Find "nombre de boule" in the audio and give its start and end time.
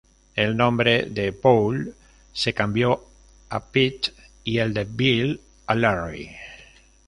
0.57-1.93